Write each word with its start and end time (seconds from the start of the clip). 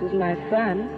this 0.00 0.12
is 0.12 0.18
my 0.18 0.36
son. 0.50 0.95